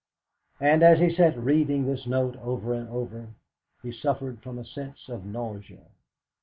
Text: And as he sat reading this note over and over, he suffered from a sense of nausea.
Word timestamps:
And 0.59 0.81
as 0.81 0.97
he 0.97 1.13
sat 1.13 1.37
reading 1.37 1.85
this 1.85 2.07
note 2.07 2.35
over 2.37 2.73
and 2.73 2.89
over, 2.89 3.27
he 3.83 3.91
suffered 3.91 4.41
from 4.41 4.57
a 4.57 4.65
sense 4.65 5.07
of 5.09 5.25
nausea. 5.25 5.89